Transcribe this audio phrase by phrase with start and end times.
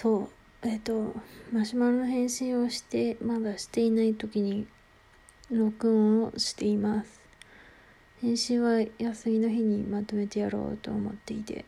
[0.00, 0.30] そ
[0.62, 0.66] う。
[0.66, 1.14] えっ、と
[1.52, 4.66] マシュマロの返信をしてまだしていない時に
[5.50, 7.20] 録音をしています。
[8.22, 11.66] 返信は休みの日にまとめてやろうと思っていて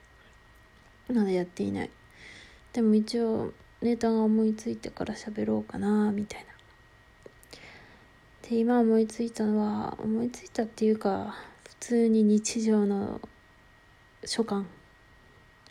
[1.13, 1.91] まだやっていない。
[2.73, 3.53] でも一応
[3.83, 6.47] ネタが思いついてから喋ろうかなみたいな。
[8.49, 11.35] で今思いついたのは思いついたっていうか
[11.69, 13.21] 普通に日常の
[14.25, 14.67] 所感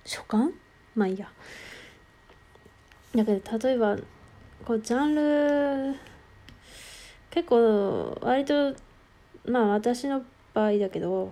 [0.06, 0.54] 所感
[0.94, 1.32] まあいいや。
[3.16, 3.98] だけど例えば
[4.66, 6.00] こうジャンル
[7.30, 8.76] 結構割と
[9.46, 11.32] まあ私の場合だけど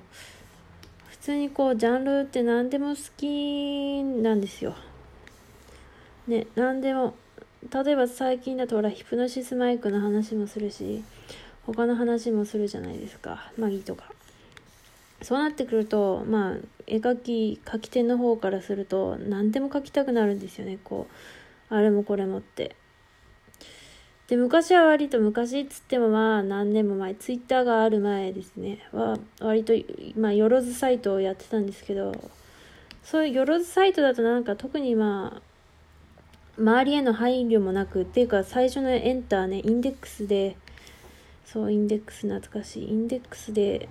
[1.09, 4.75] 普通にこうジャンルって何でも好きなんですよ。
[6.27, 7.15] ね何でも
[7.71, 11.03] 例えば最近だとほらヒプノシスマイクの話もするし
[11.65, 14.05] 他の話もするじゃないですかマギとか。
[15.21, 16.55] そうなってくるとまあ
[16.87, 21.13] 絵描き描き手の方からすると何でも描きたくなるんですよねこう
[21.69, 22.75] あれもこれもって。
[24.27, 29.73] で昔は割と昔っつってもまあ何年も前ツイッターがある前ですねは割と
[30.15, 32.11] まあよろずサイトをやってたんですけど
[33.03, 35.41] そういうよろずサイトだとなんか特にま
[36.57, 40.57] あ周りへの配慮もなくっていうか最初のエンターねインデックスで
[41.43, 43.89] そうインデックス懐かしいインデックスで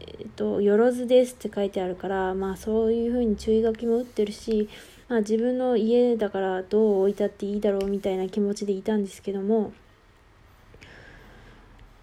[0.00, 4.68] えっと、よろずですって書いてあるから、まあそういう風に注意書きも打ってるし、
[5.10, 9.72] まあ自分の家だからどう置いたっていいだろうみたいな気持ちでいたんですけども、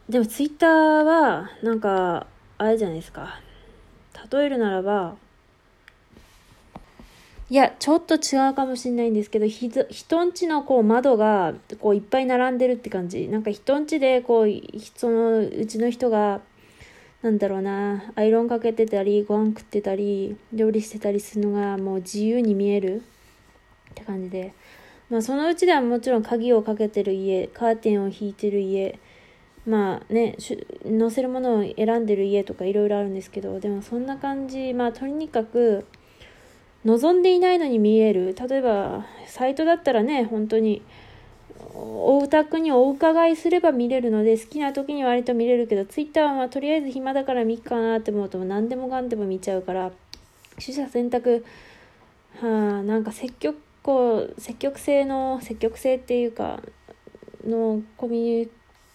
[0.10, 3.40] でもツイッターは、なんか、あれじゃないですか。
[4.32, 5.16] 例えるならば、
[7.50, 13.30] いや、ちょっと違うかもしれないんですけど、ひ人んちのこう窓がこういっぱい並んでるって感じ。
[13.30, 14.48] なんか人んちでこう、
[14.98, 16.42] そのうちの人が、
[17.22, 23.02] なんだろうな、アイロンかけてたり、ご飯食ってたり、料理してたりするのがもう自由に見える
[23.92, 24.54] って感じで。
[25.10, 29.00] まあそのうちではもちろん鍵をかけてる家、カーテンを引いてる家、
[29.66, 35.86] まあね、載せるものを選んでる家とかいろいろあるんですけど、でもそんな感じ、まあとにかく、
[36.86, 38.36] 望んでいないのに見える。
[38.48, 40.82] 例えば、サイトだったらね、本当に、
[41.74, 49.92] お宅にお伺いすれば見れるので好きな時に割と見れるけどツイッターはまあとりあえず暇だから見っかなって思うと何でもかんでも見ちゃうから
[50.60, 51.46] 取捨選択。
[52.42, 56.62] はあなんか積極こう積極性の積極性っていうか
[57.46, 58.48] のコミュニ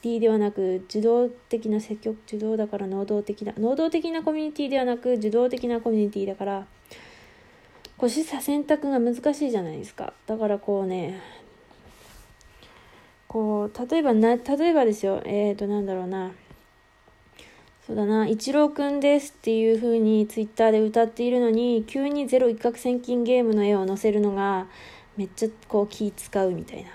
[0.02, 6.66] ティではなく受動的な積極受動だから能動的な能動的なコミュニティではなく受動的なコミュニティだから
[7.96, 10.12] こう取捨選択が難しいじゃないですか。
[10.26, 11.20] だからこうね
[13.32, 15.22] こう例えばな例えばですよ。
[15.24, 16.32] えっ、ー、となんだろうな。
[17.86, 24.66] そうだな、一郎くんですっていう風にツイッターで歌っているのに、急にゼロ一攫千金ゲームの絵を載せるのが、
[25.16, 26.90] めっちゃこう気使うみたいな。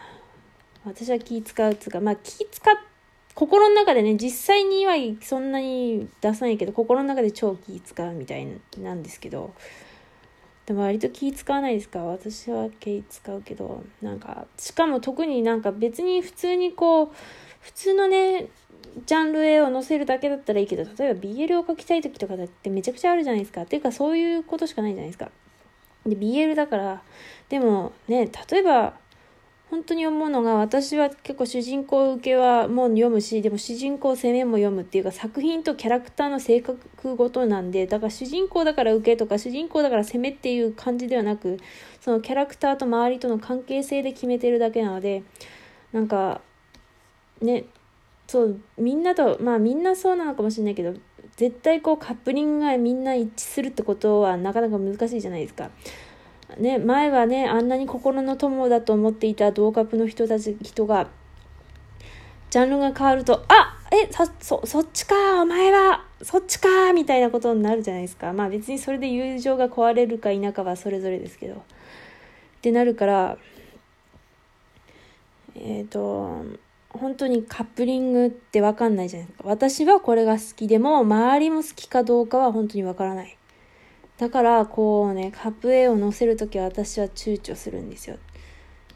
[0.86, 2.76] 私は気使うつうか、まあ気使っ、
[3.34, 9.56] 心の中でね、実際にはそんなに出さないけど、心の中で超気使うみたいなんですけど、
[10.68, 12.04] でも割と気使わないですか？
[12.04, 17.10] 私は気使うけどなんかしかも特になんか別に普通にこう
[17.62, 18.48] 普通のね
[19.06, 23.62] ジャンル絵を載せるだけだったらいいけど例えば BL を描きたい時とかだってめちゃくちゃあるじゃないですか。
[23.62, 25.32] っていうかそういうことしかないじゃないですか。
[26.06, 27.02] で BL だから
[27.48, 28.94] でもね例えば
[29.70, 41.60] 本当に思うのが私は結構主人公受けはもう読むしでも主人公攻めも読むっていうか作品とキャラクターの性格ごとなんでだから主人公だから受けとか主人公だから攻めっていう感じではなく
[42.00, 45.24] そのキャラクターと周りとの関係性で決めてるだけなので
[45.92, 46.40] なんか
[47.42, 47.66] ね
[48.28, 50.94] そうみんなとまあみんなそうなのかもしれないけど
[51.36, 55.70] 絶対こうカップリングがみんな一致するってことはなかなか難しいじゃないですか。
[56.58, 61.08] ね、前はね、あんなに心の友だと思っていた同格の人たち、人が、
[62.50, 68.32] ジャンルが変わると、あえ、そ、そ、そっちか、お前は、そっちか、みたいなことになるじゃないですか。
[68.34, 71.56] まあ別にそれで友情が壊れるか否かはそれぞれですけど。
[71.56, 71.60] っ
[72.62, 73.38] てなるから、
[75.56, 76.44] えっ、ー、と、
[76.90, 79.48] 本当にカップリングってわかんないじゃないですか。
[79.48, 83.38] 私はこれが好きでも、周りも好きかどうかは本当にわからない。
[84.18, 88.18] だからこうねカップ A を載せる時は私は躊躇するんですよ。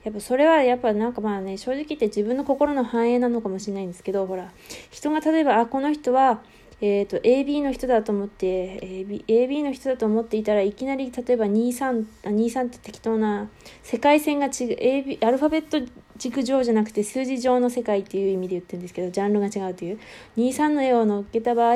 [0.03, 4.51] やっぱそれはやっぱなんかまあね正直言って自分の心の反映なのかもしれないんですけどほら
[4.89, 6.41] 人が例えばあこの人は
[6.83, 13.49] えーと、AB の人だと思って AB, AB の人だと思っていたらいきなり例えば23 23って適当な
[13.83, 15.79] 世界線が違う AB アルファベット
[16.17, 19.99] 軸上じゃなくて数字上の世界っていう意味で言ってるんですけどジャンルが違うという。
[20.37, 21.75] 23の絵を載っけた場合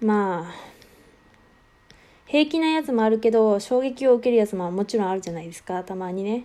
[0.00, 0.69] まあ
[2.30, 6.44] 平気なやつもあるけど、衝撃を受けるやつももちろんあるじゃないですか、たまにね。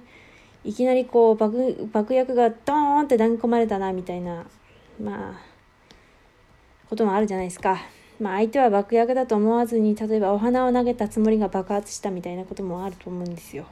[0.63, 4.47] いきなりこう爆、爆薬がドーンって投げ込まれたな、みたいな、
[4.99, 5.41] まあ、
[6.89, 7.77] こともあるじゃないですか。
[8.19, 13.67] まあ相手は爆薬だと思わずに、例えばお花を投げたつもりが爆発したみたいなこともあると思うんですよ。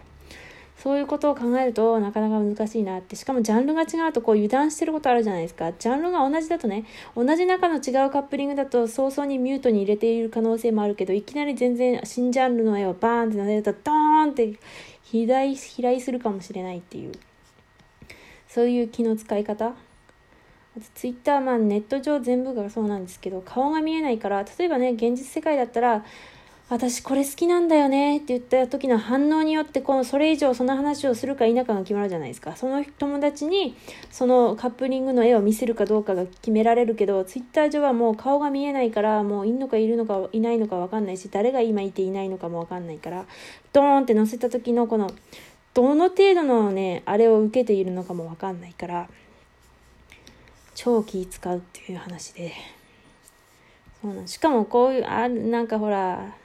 [0.83, 3.15] そういうことを考えるとなかなか難しいなって。
[3.15, 5.71] しかもジャンルが違うとこう油断してることあるじゃないですか。
[5.71, 6.83] ジャンルが同じだとね、
[7.15, 14.59] 同じ中の違うカップリングだと早々にミュートに入れている可能性もあるけど、いきなり全然新ジャンルの絵をバーンって乗せるとドーンって
[15.03, 17.13] 飛来飛来するかもしれないっていう。
[18.49, 26.03] そういう気の使い方あとツイッター、まあネット上全部がそうなんですけど、顔が見えないから、例えばね、現実世界だったら、
[26.73, 32.55] 私これ好きなんだよねって言った時の反応によってこのそれ以上その話をするか否かが決まるじゃないですか。
[32.55, 33.75] その友達に
[34.09, 43.25] そのカップリングの絵を見せるかどうかが決められるけどツイッター上はもう顔が見えないからもういんのかいるのかいないのか分かんないし誰が今いていないのかも分かんないから
[43.71, 45.11] ドーンって載せた時のこの
[45.75, 49.07] どの程度のねあれを受けているのかも分かんないから
[50.73, 52.51] 超気使うっていう話で。
[54.01, 56.35] そうなんしかもこういうあなんかほら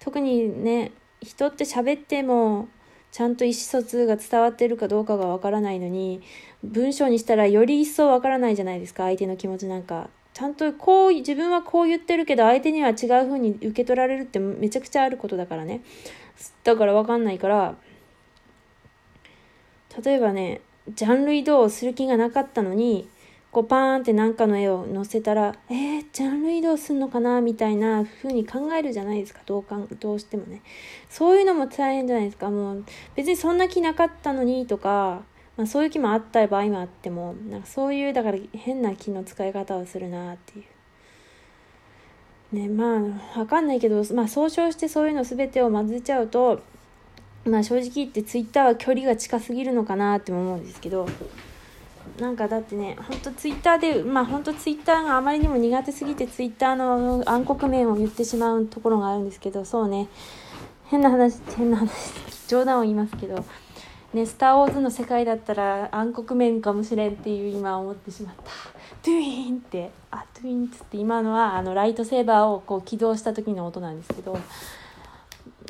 [0.00, 2.68] 特にね人って喋っても
[3.10, 6.20] ちゃんと意思疎通が伝わってるかどうかがわからないのに
[6.62, 10.10] 文章にしたらより一層わからないじゃないですか相手の気持ちなんか。
[10.34, 12.96] ちゃんとこう自分はこう言ってるけど相手には違う
[13.26, 15.82] 風に受け取られるってめちゃくちゃあることだからね。
[16.62, 17.74] だからわかんないから
[20.04, 20.60] 例えばね
[20.94, 23.08] ジャンル移動する気がなかったのに
[23.50, 30.62] こうパーンって何かの絵を載せたら、えー、ジャンル移動すんのかなみたいな風に考えるじゃないですか、どうかどうしてもね。
[31.08, 32.50] そういうのも大変じゃないですか。
[32.50, 32.84] もう
[33.14, 35.22] 別にそんな気なかったのにとか、
[35.56, 40.62] まあ、そういう気もあった場合もあっても、なんかそういう、だから変な気の使い方をするなってい
[42.52, 42.56] う。
[42.56, 42.98] ね、ま
[43.34, 46.60] あ、わかんないけど、まあ、総称してそういうの全てを混ぜちゃうと、
[47.44, 51.06] まあ正直言ってツイッターは距離が近すぎるのかなって思うんですけど、
[52.20, 60.08] なんかだってね、ほんとツイッターで、まあほんとツイッターがあまりにも苦手すぎてツイッターの暗黒面を言ってしまうところがあるんですけど、そうね、
[60.86, 61.90] 変な話、変な話、
[62.48, 63.44] 冗談を言いますけど、
[64.12, 68.42] ね、スター・ウォーズの世界だったら暗黒面かもしれんっていう今思ってしまった。
[69.02, 74.36] トゥイーンって、あ、トゥイーンっつって今のはあのライトセーバーをこう起動した時の音なんですけど、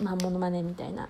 [0.02, 1.08] まあモノマネみたいな。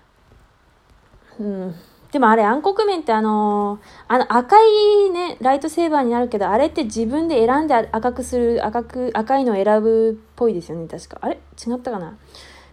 [1.39, 1.75] うん。
[2.11, 11.19] でもあれ暗黒面ってあのー、あの赤いね、ライトセーバーになるけど、あれって自分で選んで赤くする、赤く、赤いのを選ぶっぽいですよね、確か。
[11.21, 11.35] あれ？
[11.35, 12.17] 違ったかな？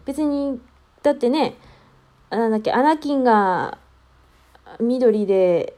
[0.06, 0.59] 別に、
[1.03, 1.56] だってね、
[2.31, 3.77] なんだっけ、アナキンが
[4.81, 5.77] 緑で、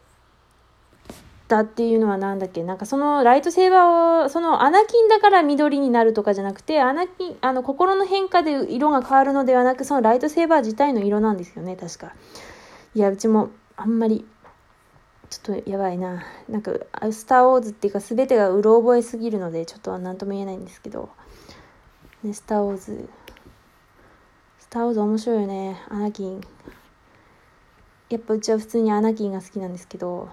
[1.49, 2.62] だっていうのはなんだっけ？
[2.62, 12.12] なんかそのライトセーバーを、そのアナキンだから緑になるとかじゃなくて、アナキン、あの心の変化で色が変わるのではなく、そのライトセーバー自体の色なんですよね、確か。
[12.94, 14.26] いやうちもあんまり
[15.31, 16.25] ちょっとやばいな。
[16.49, 16.73] なんか
[17.12, 21.11] 「スター・ウォーズ」っていうか全てがうろ覚えすぎるのでちょっと何とも言えないんですけど
[22.23, 23.08] 「ね、スター・ウォーズ」
[24.58, 25.82] 「スター・ウォーズ」面白いよね。
[25.88, 26.40] アナキン。
[28.08, 30.29] やっぱうちは普通にアナキンが好きなんですけど。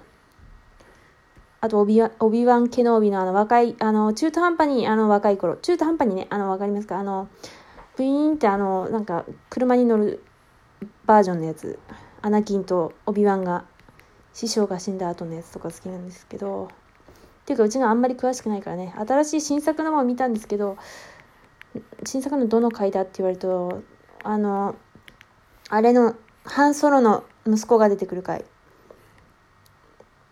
[1.62, 5.56] あとオビワオビワン・ケノービのあの若いあの中途半端にあの若い頃。
[5.58, 7.00] 中途半端にねあの分かりますか？
[7.00, 7.28] あの
[7.98, 10.24] ブイーンってあのなんか車に乗る
[11.08, 11.80] バージョンのやつ。
[12.26, 13.66] アナキンとオビワンが
[14.34, 16.66] 師匠が死んだ後のやつとか好きなんですけど。
[16.66, 16.70] っ
[17.46, 18.96] ていうかうちがあんまり詳しくないからね。
[18.98, 20.76] 新しい新作のも見たんですけど
[22.04, 23.84] 新作のどの回だって言われると
[24.24, 24.76] あの
[25.70, 26.16] あれの
[26.46, 28.44] ハンソロの息子が出てくる回。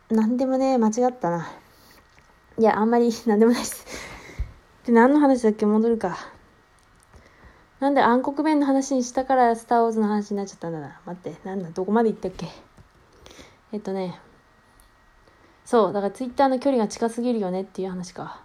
[0.09, 1.47] 何でもね間違ったな。
[2.57, 3.85] いやあんまり何でもないです。
[4.87, 5.67] で何の話だっけ？
[5.67, 6.17] 戻るか。
[7.83, 11.01] なんで暗黒面の話にしたからスター・ウォーズの話になっちゃったんだな。
[11.05, 12.47] 待って、なんだ、どこまで行ったっけ？
[13.73, 14.17] えっとね、
[15.65, 18.39] そう、だからツイッターの距離が近すぎるよねっていう話か。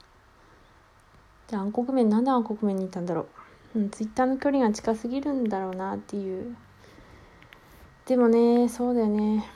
[1.47, 3.27] じゃあ暗黒面、なんで暗黒面に行ったんだろ
[3.77, 3.79] う？
[3.79, 6.57] うん、ツイッターの距離が近すぎるんだろうなっていう。
[8.07, 9.49] でもね、そうだよね。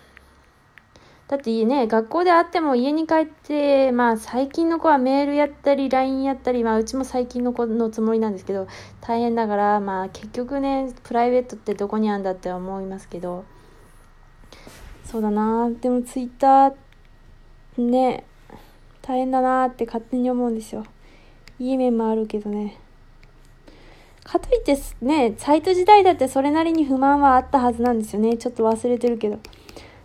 [1.33, 8.69] だってね、学校で会っても家に帰って、まあ最近の子はメールやったり LINE やったり、まあうちも最近の子のつもりなんですけど、
[9.01, 13.47] 大変だから、まあ結局ね、プライベートってどこにあるんだって思いますけど、
[15.07, 18.27] そうだなでもツイッター、ね、
[19.01, 20.85] 大変だなって勝手に思うんですよ。
[21.59, 22.79] いい面もあるけどね。
[24.23, 28.37] かといってね、サイト時代だってそれなりに不満はあったはずなんですよね。
[28.37, 29.39] ちょっと忘れてるけど。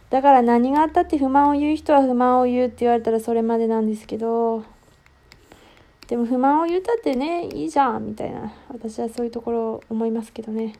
[0.09, 4.63] だから何があったって不満を言う人は不満を言うって言われたらそれまでなんですけど、
[6.07, 8.53] でも不満を言うたってね、いいじゃん、みたいな。
[8.69, 10.73] 私はそういうところを思いますけどね。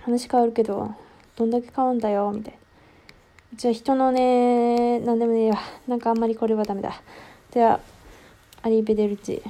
[0.00, 0.94] 話変わるけど、
[1.36, 2.58] どんだけ変わんだよ、みたいな。
[3.54, 5.58] じゃあ人のね、なんでもねえわ。
[5.86, 7.02] なんかあんまりこれはダメだ。
[7.50, 7.80] では、
[8.62, 9.42] アリーベデルチ。